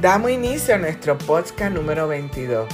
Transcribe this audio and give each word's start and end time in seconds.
Damos 0.00 0.30
inicio 0.30 0.76
a 0.76 0.78
nuestro 0.78 1.18
podcast 1.18 1.74
número 1.74 2.08
22, 2.08 2.66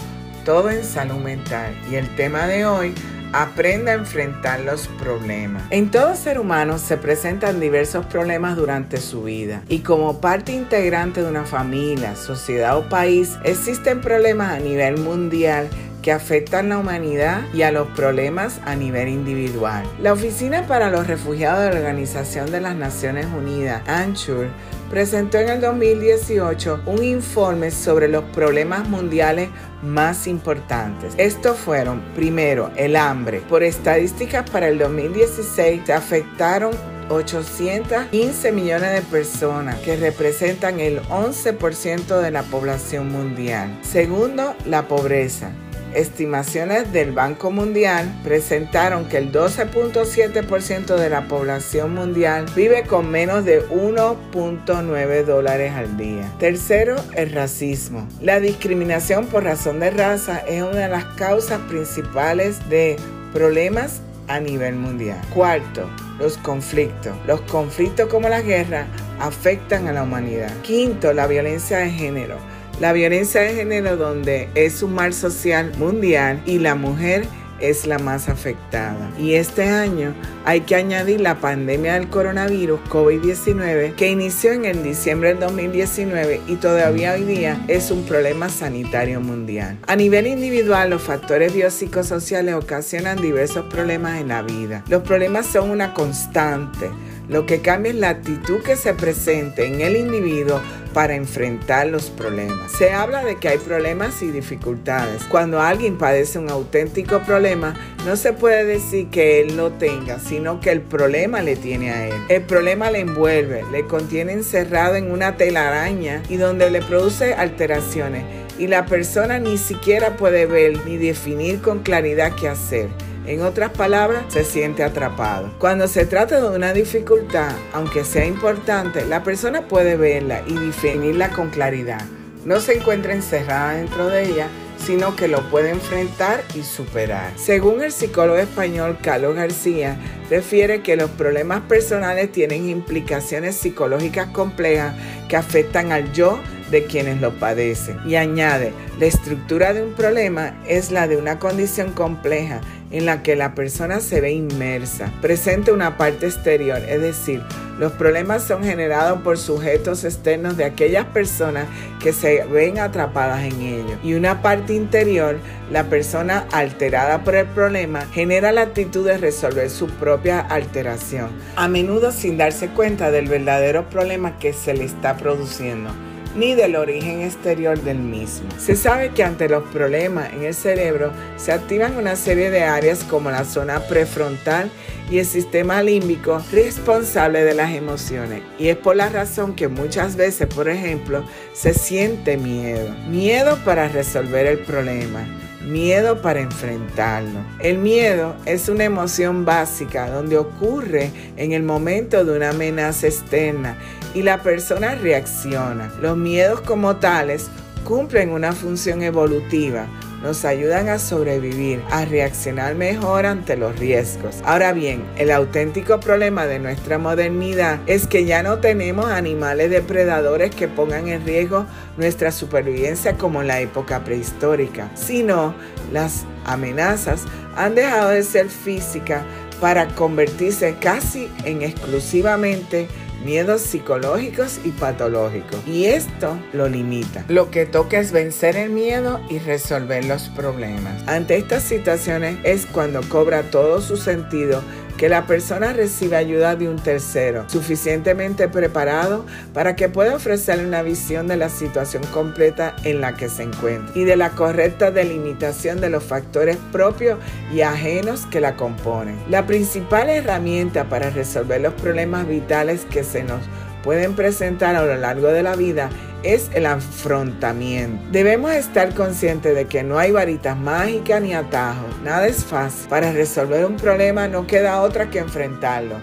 Todo 0.44 0.70
en 0.70 0.84
Salud 0.84 1.16
Mental. 1.16 1.76
Y 1.90 1.96
el 1.96 2.14
tema 2.14 2.46
de 2.46 2.66
hoy, 2.66 2.94
aprenda 3.32 3.90
a 3.90 3.94
enfrentar 3.96 4.60
los 4.60 4.86
problemas. 4.86 5.64
En 5.70 5.90
todo 5.90 6.14
ser 6.14 6.38
humano 6.38 6.78
se 6.78 6.96
presentan 6.96 7.58
diversos 7.58 8.06
problemas 8.06 8.54
durante 8.54 8.98
su 8.98 9.24
vida 9.24 9.64
y 9.68 9.80
como 9.80 10.20
parte 10.20 10.52
integrante 10.52 11.20
de 11.20 11.28
una 11.28 11.44
familia, 11.44 12.14
sociedad 12.14 12.78
o 12.78 12.88
país, 12.88 13.36
existen 13.42 14.00
problemas 14.00 14.52
a 14.52 14.60
nivel 14.60 14.96
mundial 14.96 15.68
que 16.02 16.12
afectan 16.12 16.68
la 16.68 16.78
humanidad 16.78 17.42
y 17.52 17.62
a 17.62 17.72
los 17.72 17.88
problemas 17.88 18.60
a 18.64 18.76
nivel 18.76 19.08
individual. 19.08 19.84
La 20.00 20.12
Oficina 20.12 20.64
para 20.68 20.88
los 20.88 21.08
Refugiados 21.08 21.64
de 21.64 21.70
la 21.70 21.80
Organización 21.80 22.52
de 22.52 22.60
las 22.60 22.76
Naciones 22.76 23.26
Unidas, 23.26 23.82
ANCHUR, 23.88 24.46
presentó 24.90 25.38
en 25.38 25.48
el 25.48 25.60
2018 25.60 26.82
un 26.86 27.02
informe 27.02 27.70
sobre 27.70 28.08
los 28.08 28.24
problemas 28.24 28.88
mundiales 28.88 29.48
más 29.82 30.26
importantes. 30.26 31.14
Estos 31.18 31.58
fueron, 31.58 32.00
primero, 32.14 32.70
el 32.76 32.96
hambre. 32.96 33.40
Por 33.48 33.62
estadísticas 33.62 34.48
para 34.50 34.68
el 34.68 34.78
2016 34.78 35.82
se 35.84 35.92
afectaron 35.92 36.72
815 37.08 38.52
millones 38.52 38.92
de 38.92 39.02
personas, 39.02 39.78
que 39.80 39.96
representan 39.96 40.80
el 40.80 41.00
11% 41.02 42.20
de 42.20 42.30
la 42.30 42.42
población 42.42 43.10
mundial. 43.10 43.78
Segundo, 43.82 44.54
la 44.64 44.88
pobreza. 44.88 45.52
Estimaciones 45.96 46.92
del 46.92 47.12
Banco 47.12 47.50
Mundial 47.50 48.20
presentaron 48.22 49.08
que 49.08 49.16
el 49.16 49.32
12.7% 49.32 50.94
de 50.94 51.08
la 51.08 51.26
población 51.26 51.94
mundial 51.94 52.44
vive 52.54 52.82
con 52.82 53.10
menos 53.10 53.46
de 53.46 53.66
1.9 53.68 55.24
dólares 55.24 55.72
al 55.72 55.96
día. 55.96 56.30
Tercero, 56.38 56.96
el 57.14 57.32
racismo. 57.32 58.06
La 58.20 58.40
discriminación 58.40 59.24
por 59.24 59.44
razón 59.44 59.80
de 59.80 59.90
raza 59.90 60.40
es 60.40 60.62
una 60.62 60.80
de 60.80 60.88
las 60.88 61.06
causas 61.16 61.60
principales 61.60 62.68
de 62.68 62.96
problemas 63.32 64.02
a 64.28 64.38
nivel 64.38 64.74
mundial. 64.74 65.18
Cuarto, 65.32 65.88
los 66.18 66.36
conflictos. 66.36 67.16
Los 67.26 67.40
conflictos 67.42 68.08
como 68.08 68.28
la 68.28 68.42
guerra 68.42 68.86
afectan 69.18 69.86
a 69.88 69.92
la 69.92 70.02
humanidad. 70.02 70.52
Quinto, 70.62 71.14
la 71.14 71.26
violencia 71.26 71.78
de 71.78 71.90
género. 71.90 72.36
La 72.78 72.92
violencia 72.92 73.40
de 73.40 73.54
género 73.54 73.96
donde 73.96 74.50
es 74.54 74.82
un 74.82 74.94
mal 74.94 75.14
social 75.14 75.72
mundial 75.78 76.42
y 76.44 76.58
la 76.58 76.74
mujer 76.74 77.26
es 77.58 77.86
la 77.86 77.98
más 77.98 78.28
afectada. 78.28 79.10
Y 79.18 79.32
este 79.32 79.64
año 79.64 80.14
hay 80.44 80.60
que 80.60 80.74
añadir 80.74 81.22
la 81.22 81.36
pandemia 81.36 81.94
del 81.94 82.10
coronavirus 82.10 82.80
COVID-19 82.90 83.94
que 83.94 84.10
inició 84.10 84.52
en 84.52 84.66
el 84.66 84.82
diciembre 84.82 85.30
del 85.30 85.40
2019 85.40 86.42
y 86.46 86.56
todavía 86.56 87.14
hoy 87.14 87.24
día 87.24 87.64
es 87.66 87.90
un 87.90 88.04
problema 88.04 88.50
sanitario 88.50 89.22
mundial. 89.22 89.78
A 89.86 89.96
nivel 89.96 90.26
individual, 90.26 90.90
los 90.90 91.00
factores 91.00 91.54
biopsicosociales 91.54 92.54
ocasionan 92.54 93.22
diversos 93.22 93.64
problemas 93.66 94.20
en 94.20 94.28
la 94.28 94.42
vida. 94.42 94.84
Los 94.90 95.02
problemas 95.02 95.46
son 95.46 95.70
una 95.70 95.94
constante. 95.94 96.90
Lo 97.28 97.46
que 97.46 97.60
cambia 97.60 97.90
es 97.90 97.98
la 97.98 98.10
actitud 98.10 98.60
que 98.62 98.76
se 98.76 98.94
presente 98.94 99.66
en 99.66 99.80
el 99.80 99.96
individuo 99.96 100.60
para 100.96 101.14
enfrentar 101.14 101.88
los 101.88 102.08
problemas. 102.08 102.72
Se 102.72 102.90
habla 102.90 103.22
de 103.22 103.36
que 103.36 103.48
hay 103.50 103.58
problemas 103.58 104.22
y 104.22 104.28
dificultades. 104.28 105.24
Cuando 105.24 105.60
alguien 105.60 105.98
padece 105.98 106.38
un 106.38 106.48
auténtico 106.48 107.20
problema, 107.20 107.74
no 108.06 108.16
se 108.16 108.32
puede 108.32 108.64
decir 108.64 109.08
que 109.10 109.42
él 109.42 109.58
lo 109.58 109.72
tenga, 109.72 110.18
sino 110.18 110.58
que 110.58 110.70
el 110.70 110.80
problema 110.80 111.42
le 111.42 111.54
tiene 111.54 111.90
a 111.90 112.06
él. 112.06 112.14
El 112.30 112.44
problema 112.44 112.90
le 112.90 113.00
envuelve, 113.00 113.62
le 113.70 113.86
contiene 113.86 114.32
encerrado 114.32 114.94
en 114.94 115.10
una 115.10 115.36
telaraña 115.36 116.22
y 116.30 116.38
donde 116.38 116.70
le 116.70 116.80
produce 116.80 117.34
alteraciones 117.34 118.24
y 118.58 118.66
la 118.68 118.86
persona 118.86 119.38
ni 119.38 119.58
siquiera 119.58 120.16
puede 120.16 120.46
ver 120.46 120.78
ni 120.86 120.96
definir 120.96 121.60
con 121.60 121.80
claridad 121.80 122.32
qué 122.40 122.48
hacer. 122.48 122.88
En 123.26 123.42
otras 123.42 123.72
palabras, 123.72 124.24
se 124.28 124.44
siente 124.44 124.84
atrapado. 124.84 125.52
Cuando 125.58 125.88
se 125.88 126.06
trata 126.06 126.40
de 126.40 126.56
una 126.56 126.72
dificultad, 126.72 127.56
aunque 127.72 128.04
sea 128.04 128.24
importante, 128.24 129.04
la 129.04 129.24
persona 129.24 129.66
puede 129.66 129.96
verla 129.96 130.42
y 130.46 130.54
definirla 130.54 131.30
con 131.30 131.50
claridad. 131.50 132.04
No 132.44 132.60
se 132.60 132.74
encuentra 132.74 133.14
encerrada 133.14 133.74
dentro 133.74 134.06
de 134.06 134.30
ella, 134.30 134.46
sino 134.78 135.16
que 135.16 135.26
lo 135.26 135.42
puede 135.50 135.70
enfrentar 135.70 136.44
y 136.54 136.62
superar. 136.62 137.32
Según 137.36 137.82
el 137.82 137.90
psicólogo 137.90 138.38
español 138.38 138.98
Carlos 139.02 139.34
García, 139.34 139.98
refiere 140.30 140.82
que 140.82 140.94
los 140.94 141.10
problemas 141.10 141.62
personales 141.62 142.30
tienen 142.30 142.68
implicaciones 142.68 143.56
psicológicas 143.56 144.28
complejas 144.28 144.94
que 145.28 145.36
afectan 145.36 145.90
al 145.90 146.12
yo 146.12 146.38
de 146.70 146.84
quienes 146.84 147.20
lo 147.20 147.32
padecen. 147.32 147.98
Y 148.06 148.16
añade, 148.16 148.72
la 148.98 149.06
estructura 149.06 149.72
de 149.72 149.82
un 149.82 149.94
problema 149.94 150.56
es 150.66 150.92
la 150.92 151.08
de 151.08 151.16
una 151.16 151.38
condición 151.38 151.92
compleja 151.92 152.60
en 152.90 153.06
la 153.06 153.22
que 153.22 153.36
la 153.36 153.54
persona 153.54 154.00
se 154.00 154.20
ve 154.20 154.32
inmersa, 154.32 155.12
presente 155.20 155.72
una 155.72 155.96
parte 155.96 156.26
exterior, 156.26 156.78
es 156.88 157.00
decir, 157.00 157.42
los 157.78 157.92
problemas 157.92 158.42
son 158.42 158.64
generados 158.64 159.20
por 159.20 159.36
sujetos 159.36 160.04
externos 160.04 160.56
de 160.56 160.64
aquellas 160.64 161.04
personas 161.06 161.66
que 162.00 162.14
se 162.14 162.44
ven 162.44 162.78
atrapadas 162.78 163.44
en 163.44 163.60
ellos. 163.60 163.98
Y 164.02 164.14
una 164.14 164.40
parte 164.40 164.72
interior, 164.72 165.36
la 165.70 165.84
persona 165.84 166.46
alterada 166.52 167.22
por 167.22 167.34
el 167.34 167.46
problema, 167.46 168.06
genera 168.12 168.52
la 168.52 168.62
actitud 168.62 169.06
de 169.06 169.18
resolver 169.18 169.68
su 169.68 169.88
propia 169.88 170.40
alteración, 170.40 171.28
a 171.56 171.68
menudo 171.68 172.12
sin 172.12 172.38
darse 172.38 172.68
cuenta 172.68 173.10
del 173.10 173.28
verdadero 173.28 173.90
problema 173.90 174.38
que 174.38 174.54
se 174.54 174.72
le 174.72 174.84
está 174.84 175.18
produciendo 175.18 175.90
ni 176.36 176.54
del 176.54 176.76
origen 176.76 177.22
exterior 177.22 177.80
del 177.80 177.98
mismo. 177.98 178.48
Se 178.58 178.76
sabe 178.76 179.10
que 179.10 179.24
ante 179.24 179.48
los 179.48 179.64
problemas 179.70 180.32
en 180.32 180.44
el 180.44 180.54
cerebro 180.54 181.12
se 181.36 181.52
activan 181.52 181.96
una 181.96 182.16
serie 182.16 182.50
de 182.50 182.62
áreas 182.62 183.04
como 183.04 183.30
la 183.30 183.44
zona 183.44 183.80
prefrontal 183.80 184.70
y 185.10 185.18
el 185.18 185.26
sistema 185.26 185.82
límbico 185.82 186.42
responsable 186.52 187.44
de 187.44 187.54
las 187.54 187.72
emociones. 187.72 188.42
Y 188.58 188.68
es 188.68 188.76
por 188.76 188.96
la 188.96 189.08
razón 189.08 189.54
que 189.54 189.68
muchas 189.68 190.16
veces, 190.16 190.46
por 190.46 190.68
ejemplo, 190.68 191.24
se 191.52 191.72
siente 191.74 192.36
miedo. 192.36 192.94
Miedo 193.08 193.58
para 193.64 193.88
resolver 193.88 194.46
el 194.46 194.58
problema 194.58 195.26
miedo 195.66 196.22
para 196.22 196.40
enfrentarlo. 196.40 197.40
El 197.58 197.78
miedo 197.78 198.34
es 198.46 198.68
una 198.68 198.84
emoción 198.84 199.44
básica 199.44 200.08
donde 200.08 200.38
ocurre 200.38 201.10
en 201.36 201.52
el 201.52 201.62
momento 201.62 202.24
de 202.24 202.36
una 202.36 202.50
amenaza 202.50 203.08
externa 203.08 203.76
y 204.14 204.22
la 204.22 204.42
persona 204.42 204.94
reacciona. 204.94 205.92
Los 206.00 206.16
miedos 206.16 206.60
como 206.62 206.96
tales 206.96 207.48
cumplen 207.84 208.30
una 208.30 208.52
función 208.52 209.02
evolutiva 209.02 209.86
nos 210.26 210.44
ayudan 210.44 210.88
a 210.88 210.98
sobrevivir, 210.98 211.80
a 211.88 212.04
reaccionar 212.04 212.74
mejor 212.74 213.26
ante 213.26 213.56
los 213.56 213.78
riesgos. 213.78 214.38
Ahora 214.44 214.72
bien, 214.72 215.04
el 215.18 215.30
auténtico 215.30 216.00
problema 216.00 216.46
de 216.46 216.58
nuestra 216.58 216.98
modernidad 216.98 217.78
es 217.86 218.08
que 218.08 218.24
ya 218.24 218.42
no 218.42 218.58
tenemos 218.58 219.08
animales 219.08 219.70
depredadores 219.70 220.52
que 220.52 220.66
pongan 220.66 221.06
en 221.06 221.24
riesgo 221.24 221.66
nuestra 221.96 222.32
supervivencia 222.32 223.16
como 223.16 223.40
en 223.40 223.46
la 223.46 223.60
época 223.60 224.02
prehistórica, 224.02 224.90
sino 224.96 225.54
las 225.92 226.24
amenazas 226.44 227.22
han 227.54 227.76
dejado 227.76 228.10
de 228.10 228.24
ser 228.24 228.48
físicas 228.48 229.22
para 229.60 229.86
convertirse 229.94 230.74
casi 230.80 231.30
en 231.44 231.62
exclusivamente 231.62 232.88
miedos 233.26 233.60
psicológicos 233.60 234.60
y 234.64 234.70
patológicos. 234.70 235.60
Y 235.66 235.86
esto 235.86 236.38
lo 236.52 236.68
limita. 236.68 237.24
Lo 237.28 237.50
que 237.50 237.66
toca 237.66 237.98
es 237.98 238.12
vencer 238.12 238.56
el 238.56 238.70
miedo 238.70 239.20
y 239.28 239.40
resolver 239.40 240.04
los 240.04 240.28
problemas. 240.28 241.02
Ante 241.08 241.36
estas 241.36 241.64
situaciones 241.64 242.38
es 242.44 242.66
cuando 242.66 243.02
cobra 243.08 243.42
todo 243.50 243.80
su 243.80 243.96
sentido 243.96 244.62
que 244.96 245.08
la 245.08 245.26
persona 245.26 245.72
reciba 245.72 246.18
ayuda 246.18 246.56
de 246.56 246.68
un 246.68 246.76
tercero 246.76 247.44
suficientemente 247.48 248.48
preparado 248.48 249.26
para 249.52 249.76
que 249.76 249.88
pueda 249.88 250.16
ofrecerle 250.16 250.66
una 250.66 250.82
visión 250.82 251.28
de 251.28 251.36
la 251.36 251.48
situación 251.48 252.02
completa 252.12 252.74
en 252.84 253.00
la 253.00 253.14
que 253.14 253.28
se 253.28 253.42
encuentra 253.42 253.92
y 253.94 254.04
de 254.04 254.16
la 254.16 254.30
correcta 254.30 254.90
delimitación 254.90 255.80
de 255.80 255.90
los 255.90 256.04
factores 256.04 256.56
propios 256.72 257.18
y 257.52 257.60
ajenos 257.60 258.26
que 258.26 258.40
la 258.40 258.56
componen. 258.56 259.18
La 259.28 259.46
principal 259.46 260.08
herramienta 260.08 260.88
para 260.88 261.10
resolver 261.10 261.60
los 261.60 261.74
problemas 261.74 262.26
vitales 262.26 262.86
que 262.86 263.04
se 263.04 263.22
nos 263.22 263.40
pueden 263.82 264.14
presentar 264.14 264.74
a 264.74 264.84
lo 264.84 264.96
largo 264.96 265.28
de 265.28 265.42
la 265.42 265.54
vida 265.54 265.90
es 266.34 266.50
el 266.54 266.66
afrontamiento. 266.66 268.02
Debemos 268.10 268.52
estar 268.52 268.94
conscientes 268.94 269.54
de 269.54 269.66
que 269.66 269.82
no 269.82 269.98
hay 269.98 270.12
varitas 270.12 270.56
mágicas 270.56 271.22
ni 271.22 271.34
atajos. 271.34 272.00
Nada 272.02 272.26
es 272.26 272.44
fácil. 272.44 272.88
Para 272.88 273.12
resolver 273.12 273.64
un 273.64 273.76
problema 273.76 274.28
no 274.28 274.46
queda 274.46 274.82
otra 274.82 275.10
que 275.10 275.18
enfrentarlo. 275.18 275.96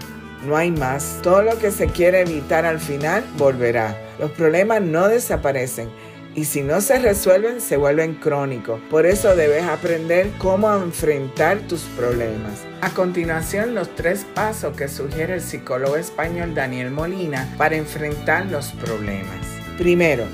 No 0.46 0.56
hay 0.56 0.70
más. 0.70 1.20
Todo 1.22 1.42
lo 1.42 1.58
que 1.58 1.70
se 1.70 1.86
quiere 1.86 2.20
evitar 2.20 2.64
al 2.64 2.80
final 2.80 3.24
volverá. 3.36 3.98
Los 4.18 4.30
problemas 4.32 4.82
no 4.82 5.08
desaparecen 5.08 5.88
y 6.34 6.44
si 6.46 6.62
no 6.62 6.80
se 6.80 6.98
resuelven 6.98 7.60
se 7.60 7.76
vuelven 7.76 8.14
crónicos. 8.14 8.80
Por 8.90 9.06
eso 9.06 9.36
debes 9.36 9.64
aprender 9.64 10.30
cómo 10.38 10.74
enfrentar 10.74 11.58
tus 11.68 11.82
problemas. 11.96 12.64
A 12.80 12.90
continuación, 12.90 13.74
los 13.74 13.94
tres 13.94 14.26
pasos 14.34 14.76
que 14.76 14.88
sugiere 14.88 15.34
el 15.34 15.40
psicólogo 15.40 15.96
español 15.96 16.54
Daniel 16.54 16.90
Molina 16.90 17.48
para 17.56 17.76
enfrentar 17.76 18.46
los 18.46 18.72
problemas. 18.72 19.63
Primero, 19.78 20.24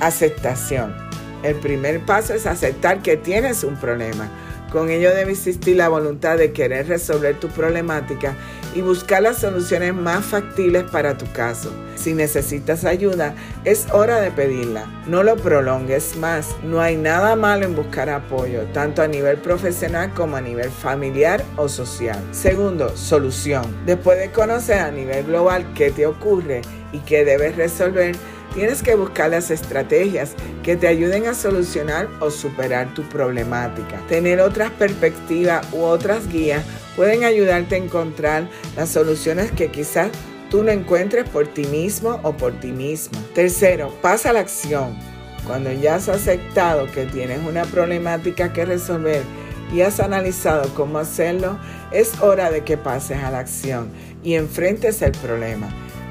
Aceptación. 0.00 0.94
El 1.42 1.56
primer 1.56 2.04
paso 2.04 2.34
es 2.34 2.46
aceptar 2.46 3.02
que 3.02 3.16
tienes 3.16 3.64
un 3.64 3.76
problema 3.76 4.30
con 4.70 4.88
ello 4.88 5.12
debe 5.12 5.32
existir 5.32 5.76
la 5.76 5.88
voluntad 5.88 6.38
de 6.38 6.52
querer 6.52 6.86
resolver 6.86 7.34
tu 7.40 7.48
problemática 7.48 8.36
y 8.72 8.82
buscar 8.82 9.20
las 9.20 9.38
soluciones 9.38 9.94
más 9.94 10.24
factibles 10.24 10.84
para 10.84 11.18
tu 11.18 11.26
caso. 11.32 11.72
Si 11.96 12.14
necesitas 12.14 12.84
ayuda, 12.84 13.34
es 13.64 13.88
hora 13.90 14.20
de 14.20 14.30
pedirla. 14.30 14.86
No 15.08 15.24
lo 15.24 15.34
prolongues 15.34 16.16
más. 16.16 16.54
No 16.62 16.80
hay 16.80 16.96
nada 16.96 17.34
malo 17.34 17.66
en 17.66 17.74
buscar 17.74 18.08
apoyo, 18.10 18.62
tanto 18.72 19.02
a 19.02 19.08
nivel 19.08 19.38
profesional 19.38 20.14
como 20.14 20.36
a 20.36 20.40
nivel 20.40 20.70
familiar 20.70 21.42
o 21.56 21.68
social. 21.68 22.20
Segundo, 22.30 22.96
solución. 22.96 23.64
Después 23.86 24.20
de 24.20 24.30
conocer 24.30 24.78
a 24.78 24.92
nivel 24.92 25.26
global 25.26 25.66
qué 25.74 25.90
te 25.90 26.06
ocurre 26.06 26.62
y 26.92 27.00
qué 27.00 27.24
debes 27.24 27.56
resolver, 27.56 28.14
Tienes 28.54 28.82
que 28.82 28.96
buscar 28.96 29.30
las 29.30 29.50
estrategias 29.50 30.32
que 30.64 30.76
te 30.76 30.88
ayuden 30.88 31.26
a 31.26 31.34
solucionar 31.34 32.08
o 32.18 32.30
superar 32.30 32.92
tu 32.94 33.02
problemática. 33.04 33.98
Tener 34.08 34.40
otras 34.40 34.70
perspectivas 34.72 35.66
u 35.72 35.82
otras 35.82 36.28
guías 36.28 36.64
pueden 36.96 37.22
ayudarte 37.24 37.76
a 37.76 37.78
encontrar 37.78 38.48
las 38.76 38.88
soluciones 38.88 39.52
que 39.52 39.70
quizás 39.70 40.10
tú 40.50 40.64
no 40.64 40.72
encuentres 40.72 41.28
por 41.28 41.46
ti 41.46 41.64
mismo 41.66 42.18
o 42.24 42.32
por 42.36 42.58
ti 42.58 42.72
misma. 42.72 43.20
Tercero, 43.34 43.94
pasa 44.02 44.30
a 44.30 44.32
la 44.32 44.40
acción. 44.40 44.96
Cuando 45.46 45.72
ya 45.72 45.94
has 45.94 46.08
aceptado 46.08 46.90
que 46.90 47.06
tienes 47.06 47.40
una 47.46 47.62
problemática 47.64 48.52
que 48.52 48.64
resolver 48.64 49.22
y 49.72 49.82
has 49.82 50.00
analizado 50.00 50.74
cómo 50.74 50.98
hacerlo, 50.98 51.58
es 51.92 52.20
hora 52.20 52.50
de 52.50 52.64
que 52.64 52.76
pases 52.76 53.18
a 53.22 53.30
la 53.30 53.38
acción 53.38 53.90
y 54.24 54.34
enfrentes 54.34 55.00
el 55.02 55.12
problema. 55.12 55.68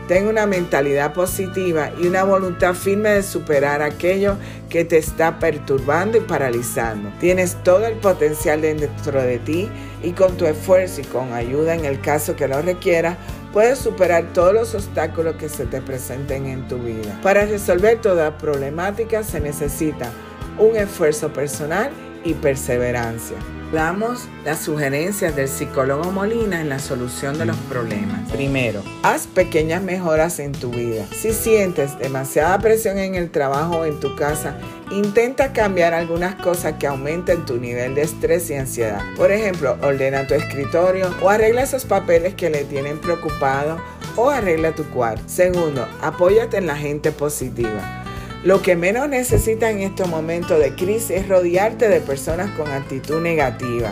Ten 0.09 0.27
una 0.27 0.47
mentalidad 0.47 1.13
positiva 1.13 1.91
y 2.01 2.07
una 2.07 2.23
voluntad 2.23 2.73
firme 2.73 3.09
de 3.09 3.21
superar 3.21 3.83
aquello 3.83 4.37
que 4.67 4.83
te 4.83 4.97
está 4.97 5.37
perturbando 5.37 6.17
y 6.17 6.21
paralizando. 6.21 7.11
Tienes 7.19 7.55
todo 7.63 7.85
el 7.85 7.93
potencial 7.93 8.61
dentro 8.61 9.21
de 9.21 9.37
ti 9.37 9.69
y 10.01 10.13
con 10.13 10.35
tu 10.35 10.47
esfuerzo 10.47 11.01
y 11.01 11.03
con 11.03 11.33
ayuda 11.33 11.75
en 11.75 11.85
el 11.85 12.01
caso 12.01 12.35
que 12.35 12.47
lo 12.47 12.59
requiera, 12.59 13.17
puedes 13.53 13.77
superar 13.77 14.33
todos 14.33 14.51
los 14.51 14.73
obstáculos 14.73 15.35
que 15.35 15.47
se 15.47 15.67
te 15.67 15.79
presenten 15.79 16.47
en 16.47 16.67
tu 16.67 16.79
vida. 16.79 17.19
Para 17.21 17.45
resolver 17.45 18.01
toda 18.01 18.35
problemática 18.35 19.21
se 19.21 19.39
necesita 19.39 20.11
un 20.57 20.75
esfuerzo 20.75 21.31
personal 21.31 21.91
y 22.23 22.33
perseverancia. 22.33 23.37
Damos 23.71 24.27
las 24.45 24.59
sugerencias 24.61 25.35
del 25.35 25.47
psicólogo 25.47 26.11
Molina 26.11 26.59
en 26.59 26.69
la 26.69 26.79
solución 26.79 27.37
de 27.37 27.45
los 27.45 27.55
problemas. 27.55 28.27
Primero, 28.31 28.81
haz 29.03 29.27
pequeñas 29.27 29.83
mejoras 29.83 30.39
en 30.39 30.53
tu 30.53 30.71
vida. 30.71 31.05
Si 31.11 31.33
sientes 31.33 31.99
demasiada 31.99 32.57
presión 32.57 32.97
en 32.97 33.13
el 33.13 33.29
trabajo 33.29 33.77
o 33.77 33.85
en 33.85 33.99
tu 33.99 34.15
casa, 34.15 34.57
intenta 34.89 35.53
cambiar 35.53 35.93
algunas 35.93 36.33
cosas 36.35 36.73
que 36.79 36.87
aumenten 36.87 37.45
tu 37.45 37.57
nivel 37.57 37.93
de 37.93 38.01
estrés 38.01 38.49
y 38.49 38.55
ansiedad. 38.55 39.03
Por 39.15 39.31
ejemplo, 39.31 39.77
ordena 39.83 40.25
tu 40.25 40.33
escritorio 40.33 41.13
o 41.21 41.29
arregla 41.29 41.61
esos 41.61 41.85
papeles 41.85 42.33
que 42.33 42.49
le 42.49 42.63
tienen 42.63 42.97
preocupado 42.97 43.79
o 44.15 44.31
arregla 44.31 44.73
tu 44.73 44.83
cuarto. 44.85 45.21
Segundo, 45.27 45.87
apóyate 46.01 46.57
en 46.57 46.65
la 46.65 46.75
gente 46.75 47.11
positiva. 47.11 47.98
Lo 48.43 48.61
que 48.61 48.77
menos 48.77 49.09
necesitas 49.09 49.71
en 49.71 49.81
estos 49.81 50.07
momentos 50.07 50.59
de 50.59 50.73
crisis 50.73 51.09
es 51.11 51.27
rodearte 51.27 51.89
de 51.89 51.99
personas 51.99 52.49
con 52.51 52.71
actitud 52.71 53.21
negativa. 53.21 53.91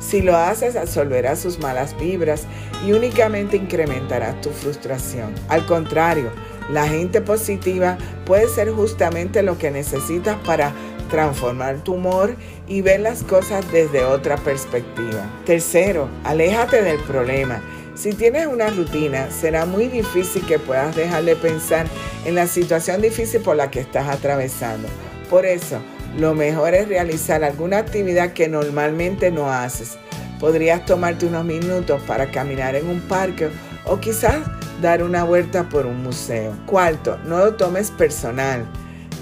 Si 0.00 0.20
lo 0.20 0.36
haces, 0.36 0.76
absolverás 0.76 1.38
sus 1.40 1.58
malas 1.58 1.98
vibras 1.98 2.44
y 2.86 2.92
únicamente 2.92 3.56
incrementarás 3.56 4.38
tu 4.42 4.50
frustración. 4.50 5.34
Al 5.48 5.64
contrario, 5.64 6.30
la 6.70 6.86
gente 6.86 7.22
positiva 7.22 7.96
puede 8.26 8.48
ser 8.48 8.70
justamente 8.70 9.42
lo 9.42 9.56
que 9.56 9.70
necesitas 9.70 10.36
para 10.44 10.74
transformar 11.08 11.82
tu 11.82 11.94
humor 11.94 12.36
y 12.68 12.82
ver 12.82 13.00
las 13.00 13.22
cosas 13.22 13.64
desde 13.72 14.04
otra 14.04 14.36
perspectiva. 14.36 15.24
Tercero, 15.46 16.10
aléjate 16.22 16.82
del 16.82 16.98
problema 17.04 17.62
si 17.96 18.12
tienes 18.12 18.46
una 18.46 18.68
rutina, 18.68 19.30
será 19.30 19.64
muy 19.64 19.88
difícil 19.88 20.44
que 20.46 20.58
puedas 20.58 20.94
dejar 20.94 21.24
de 21.24 21.34
pensar 21.34 21.86
en 22.24 22.34
la 22.34 22.46
situación 22.46 23.00
difícil 23.00 23.40
por 23.40 23.56
la 23.56 23.70
que 23.70 23.80
estás 23.80 24.08
atravesando. 24.08 24.86
Por 25.30 25.46
eso, 25.46 25.80
lo 26.18 26.34
mejor 26.34 26.74
es 26.74 26.88
realizar 26.88 27.42
alguna 27.42 27.78
actividad 27.78 28.32
que 28.32 28.48
normalmente 28.48 29.30
no 29.30 29.50
haces. 29.50 29.96
Podrías 30.38 30.84
tomarte 30.84 31.26
unos 31.26 31.44
minutos 31.44 32.00
para 32.06 32.30
caminar 32.30 32.74
en 32.74 32.86
un 32.88 33.00
parque 33.00 33.48
o 33.86 33.98
quizás 33.98 34.36
dar 34.82 35.02
una 35.02 35.24
vuelta 35.24 35.68
por 35.68 35.86
un 35.86 36.02
museo. 36.02 36.52
Cuarto, 36.66 37.18
no 37.24 37.38
lo 37.38 37.54
tomes 37.54 37.90
personal. 37.90 38.66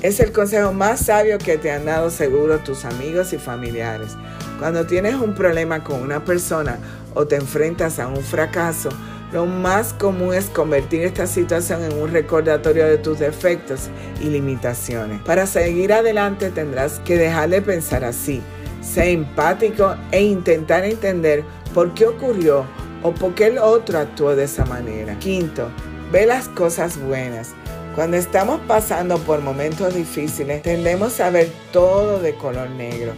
Es 0.02 0.18
el 0.20 0.32
consejo 0.32 0.72
más 0.72 1.06
sabio 1.06 1.38
que 1.38 1.56
te 1.56 1.70
han 1.70 1.86
dado 1.86 2.10
seguro 2.10 2.58
tus 2.58 2.84
amigos 2.84 3.32
y 3.32 3.38
familiares. 3.38 4.16
Cuando 4.58 4.84
tienes 4.84 5.14
un 5.14 5.34
problema 5.34 5.82
con 5.82 6.02
una 6.02 6.24
persona 6.24 6.78
o 7.14 7.26
te 7.26 7.36
enfrentas 7.36 7.98
a 7.98 8.08
un 8.08 8.22
fracaso, 8.22 8.90
lo 9.32 9.46
más 9.46 9.92
común 9.92 10.32
es 10.32 10.46
convertir 10.46 11.02
esta 11.02 11.26
situación 11.26 11.82
en 11.82 12.00
un 12.00 12.12
recordatorio 12.12 12.86
de 12.86 12.98
tus 12.98 13.18
defectos 13.18 13.88
y 14.20 14.26
limitaciones. 14.26 15.20
Para 15.22 15.46
seguir 15.46 15.92
adelante 15.92 16.50
tendrás 16.50 17.00
que 17.00 17.16
dejar 17.16 17.48
de 17.48 17.60
pensar 17.60 18.04
así, 18.04 18.40
ser 18.80 19.08
empático 19.08 19.96
e 20.12 20.22
intentar 20.22 20.84
entender 20.84 21.42
por 21.74 21.94
qué 21.94 22.06
ocurrió 22.06 22.64
o 23.02 23.12
por 23.12 23.34
qué 23.34 23.46
el 23.48 23.58
otro 23.58 23.98
actuó 23.98 24.36
de 24.36 24.44
esa 24.44 24.64
manera. 24.66 25.18
Quinto, 25.18 25.68
ve 26.12 26.26
las 26.26 26.48
cosas 26.48 26.96
buenas. 26.96 27.54
Cuando 27.94 28.16
estamos 28.16 28.60
pasando 28.68 29.18
por 29.18 29.40
momentos 29.40 29.94
difíciles, 29.94 30.62
tendemos 30.62 31.20
a 31.20 31.30
ver 31.30 31.48
todo 31.72 32.20
de 32.20 32.34
color 32.36 32.70
negro. 32.70 33.12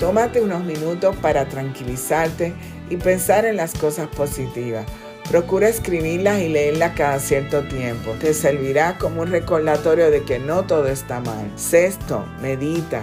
Tómate 0.00 0.40
unos 0.40 0.64
minutos 0.64 1.16
para 1.16 1.48
tranquilizarte 1.48 2.54
y 2.90 2.96
pensar 2.96 3.44
en 3.44 3.56
las 3.56 3.74
cosas 3.74 4.08
positivas. 4.08 4.86
Procura 5.30 5.68
escribirlas 5.68 6.40
y 6.40 6.48
leerlas 6.48 6.94
cada 6.96 7.18
cierto 7.18 7.62
tiempo. 7.64 8.12
Te 8.18 8.32
servirá 8.32 8.96
como 8.96 9.20
un 9.22 9.28
recordatorio 9.28 10.10
de 10.10 10.22
que 10.22 10.38
no 10.38 10.64
todo 10.64 10.88
está 10.88 11.20
mal. 11.20 11.50
Sexto, 11.56 12.24
medita. 12.40 13.02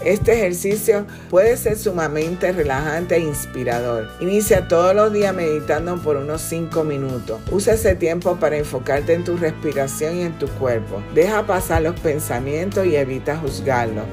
Este 0.00 0.34
ejercicio 0.34 1.04
puede 1.30 1.56
ser 1.56 1.76
sumamente 1.76 2.52
relajante 2.52 3.16
e 3.16 3.20
inspirador. 3.20 4.08
Inicia 4.20 4.68
todos 4.68 4.94
los 4.94 5.12
días 5.12 5.34
meditando 5.34 5.96
por 5.96 6.16
unos 6.16 6.42
5 6.42 6.84
minutos. 6.84 7.40
Usa 7.50 7.74
ese 7.74 7.96
tiempo 7.96 8.36
para 8.36 8.56
enfocarte 8.56 9.14
en 9.14 9.24
tu 9.24 9.36
respiración 9.36 10.16
y 10.16 10.22
en 10.22 10.38
tu 10.38 10.46
cuerpo. 10.46 11.02
Deja 11.12 11.44
pasar 11.44 11.82
los 11.82 11.98
pensamientos 11.98 12.86
y 12.86 12.94
evita 12.94 13.36
juzgarlos. 13.38 14.04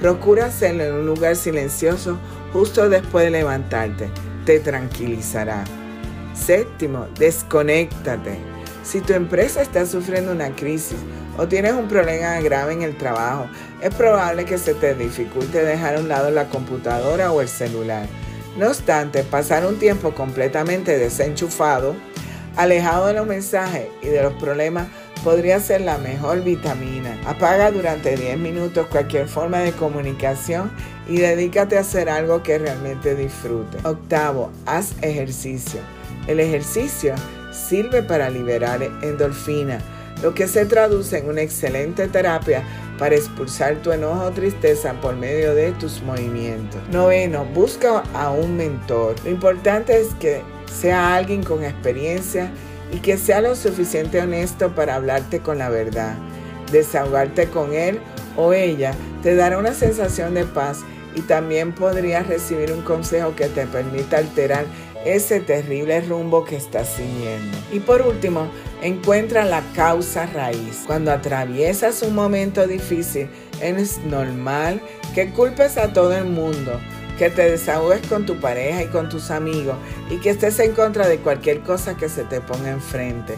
Procura 0.00 0.46
hacerlo 0.46 0.84
en 0.84 0.92
un 0.92 1.06
lugar 1.06 1.34
silencioso 1.34 2.18
justo 2.52 2.88
después 2.88 3.24
de 3.24 3.30
levantarte 3.30 4.08
te 4.48 4.60
tranquilizará. 4.60 5.62
Séptimo, 6.32 7.06
desconéctate. 7.18 8.38
Si 8.82 9.02
tu 9.02 9.12
empresa 9.12 9.60
está 9.60 9.84
sufriendo 9.84 10.32
una 10.32 10.56
crisis 10.56 10.96
o 11.36 11.46
tienes 11.46 11.74
un 11.74 11.86
problema 11.86 12.40
grave 12.40 12.72
en 12.72 12.80
el 12.80 12.96
trabajo, 12.96 13.46
es 13.82 13.94
probable 13.94 14.46
que 14.46 14.56
se 14.56 14.72
te 14.72 14.94
dificulte 14.94 15.62
dejar 15.62 15.96
a 15.96 16.00
un 16.00 16.08
lado 16.08 16.30
la 16.30 16.48
computadora 16.48 17.30
o 17.30 17.42
el 17.42 17.48
celular. 17.48 18.06
No 18.56 18.68
obstante, 18.68 19.22
pasar 19.22 19.66
un 19.66 19.78
tiempo 19.78 20.14
completamente 20.14 20.96
desenchufado, 20.96 21.94
alejado 22.56 23.08
de 23.08 23.12
los 23.12 23.26
mensajes 23.26 23.88
y 24.00 24.06
de 24.06 24.22
los 24.22 24.32
problemas, 24.32 24.88
podría 25.28 25.60
ser 25.60 25.82
la 25.82 25.98
mejor 25.98 26.42
vitamina. 26.42 27.14
Apaga 27.26 27.70
durante 27.70 28.16
10 28.16 28.38
minutos 28.38 28.86
cualquier 28.86 29.28
forma 29.28 29.58
de 29.58 29.72
comunicación 29.72 30.72
y 31.06 31.18
dedícate 31.18 31.76
a 31.76 31.82
hacer 31.82 32.08
algo 32.08 32.42
que 32.42 32.56
realmente 32.56 33.14
disfrute. 33.14 33.76
Octavo, 33.86 34.50
haz 34.64 34.94
ejercicio. 35.02 35.80
El 36.28 36.40
ejercicio 36.40 37.14
sirve 37.52 38.02
para 38.02 38.30
liberar 38.30 38.82
endorfina, 39.02 39.80
lo 40.22 40.32
que 40.32 40.48
se 40.48 40.64
traduce 40.64 41.18
en 41.18 41.28
una 41.28 41.42
excelente 41.42 42.08
terapia 42.08 42.62
para 42.98 43.14
expulsar 43.14 43.76
tu 43.82 43.92
enojo 43.92 44.24
o 44.24 44.30
tristeza 44.30 44.94
por 44.94 45.14
medio 45.14 45.54
de 45.54 45.72
tus 45.72 46.00
movimientos. 46.00 46.80
Noveno, 46.90 47.44
busca 47.44 48.02
a 48.14 48.30
un 48.30 48.56
mentor. 48.56 49.14
Lo 49.24 49.30
importante 49.30 50.00
es 50.00 50.14
que 50.14 50.40
sea 50.72 51.16
alguien 51.16 51.42
con 51.42 51.64
experiencia 51.64 52.50
y 52.92 52.98
que 52.98 53.16
sea 53.16 53.40
lo 53.40 53.54
suficiente 53.54 54.20
honesto 54.20 54.74
para 54.74 54.94
hablarte 54.94 55.40
con 55.40 55.58
la 55.58 55.68
verdad. 55.68 56.14
Desahogarte 56.72 57.48
con 57.48 57.72
él 57.72 58.00
o 58.36 58.52
ella 58.52 58.92
te 59.22 59.34
dará 59.34 59.58
una 59.58 59.74
sensación 59.74 60.34
de 60.34 60.44
paz 60.44 60.80
y 61.14 61.22
también 61.22 61.72
podrías 61.72 62.26
recibir 62.26 62.72
un 62.72 62.82
consejo 62.82 63.34
que 63.34 63.46
te 63.48 63.66
permita 63.66 64.18
alterar 64.18 64.64
ese 65.04 65.40
terrible 65.40 66.00
rumbo 66.02 66.44
que 66.44 66.56
estás 66.56 66.88
siguiendo. 66.88 67.56
Y 67.72 67.80
por 67.80 68.02
último, 68.02 68.48
encuentra 68.82 69.44
la 69.44 69.62
causa 69.74 70.26
raíz. 70.26 70.84
Cuando 70.86 71.10
atraviesas 71.12 72.02
un 72.02 72.14
momento 72.14 72.66
difícil, 72.66 73.28
es 73.60 73.98
normal 74.04 74.80
que 75.14 75.30
culpes 75.30 75.78
a 75.78 75.92
todo 75.92 76.16
el 76.16 76.26
mundo 76.26 76.78
que 77.18 77.30
te 77.30 77.50
desahogues 77.50 78.06
con 78.06 78.24
tu 78.24 78.36
pareja 78.36 78.84
y 78.84 78.86
con 78.86 79.08
tus 79.08 79.30
amigos 79.30 79.76
y 80.08 80.18
que 80.18 80.30
estés 80.30 80.58
en 80.60 80.72
contra 80.72 81.08
de 81.08 81.18
cualquier 81.18 81.60
cosa 81.60 81.96
que 81.96 82.08
se 82.08 82.24
te 82.24 82.40
ponga 82.40 82.70
enfrente. 82.70 83.34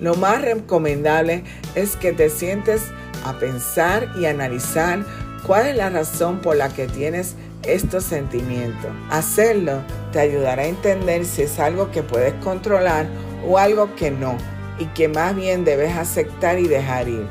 Lo 0.00 0.14
más 0.14 0.40
recomendable 0.42 1.44
es 1.74 1.96
que 1.96 2.12
te 2.12 2.30
sientes 2.30 2.82
a 3.24 3.34
pensar 3.34 4.08
y 4.18 4.26
analizar 4.26 5.04
cuál 5.46 5.66
es 5.66 5.76
la 5.76 5.90
razón 5.90 6.38
por 6.38 6.56
la 6.56 6.68
que 6.68 6.86
tienes 6.86 7.34
estos 7.64 8.04
sentimientos. 8.04 8.90
Hacerlo 9.10 9.82
te 10.12 10.20
ayudará 10.20 10.62
a 10.62 10.66
entender 10.66 11.24
si 11.24 11.42
es 11.42 11.58
algo 11.58 11.90
que 11.90 12.02
puedes 12.02 12.34
controlar 12.42 13.06
o 13.46 13.58
algo 13.58 13.94
que 13.96 14.10
no 14.10 14.36
y 14.78 14.86
que 14.86 15.08
más 15.08 15.34
bien 15.34 15.64
debes 15.64 15.96
aceptar 15.96 16.58
y 16.58 16.68
dejar 16.68 17.08
ir. 17.08 17.26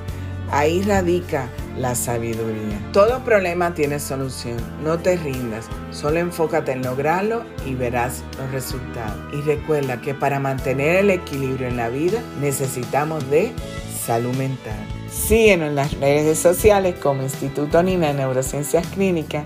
Ahí 0.52 0.82
radica 0.82 1.48
la 1.80 1.96
sabiduría. 1.96 2.80
Todo 2.92 3.24
problema 3.24 3.74
tiene 3.74 4.00
solución. 4.00 4.58
No 4.84 5.00
te 5.00 5.16
rindas. 5.18 5.68
Solo 5.92 6.20
enfócate 6.20 6.72
en 6.72 6.84
lograrlo 6.84 7.44
y 7.66 7.74
verás 7.76 8.24
los 8.40 8.52
resultados. 8.52 9.18
Y 9.34 9.42
recuerda 9.42 10.00
que 10.02 10.14
para 10.14 10.40
mantener 10.40 10.98
el 10.98 11.10
equilibrio 11.10 11.68
en 11.68 11.78
la 11.78 11.90
vida 11.90 12.22
necesitamos 12.42 13.30
de 13.30 13.52
salud 14.06 14.36
mental. 14.36 14.78
Síguenos 15.12 15.70
en 15.70 15.76
las 15.76 15.94
redes 16.00 16.40
sociales 16.40 16.96
como 17.02 17.24
Instituto 17.24 17.82
Nina 17.84 18.08
de 18.08 18.14
Neurociencias 18.16 18.86
Clínicas 18.88 19.46